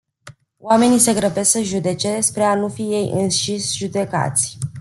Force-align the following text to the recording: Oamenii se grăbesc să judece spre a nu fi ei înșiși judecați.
Oamenii 0.59 0.99
se 0.99 1.13
grăbesc 1.13 1.49
să 1.51 1.61
judece 1.61 2.19
spre 2.19 2.43
a 2.43 2.55
nu 2.55 2.67
fi 2.67 2.81
ei 2.81 3.09
înșiși 3.13 3.77
judecați. 3.77 4.57